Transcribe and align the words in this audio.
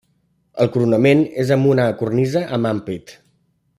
El 0.63 0.69
coronament 0.77 1.21
és 1.43 1.53
amb 1.57 1.69
una 1.73 1.85
cornisa 2.01 2.43
amb 2.59 2.71
ampit. 2.71 3.15